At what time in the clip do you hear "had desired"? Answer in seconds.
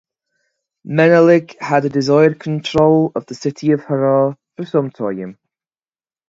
1.59-2.39